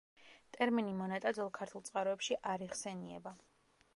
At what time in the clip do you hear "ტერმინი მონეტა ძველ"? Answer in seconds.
0.55-1.51